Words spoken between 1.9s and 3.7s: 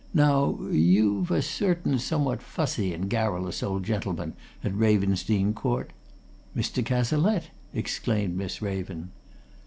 somewhat fussy and garrulous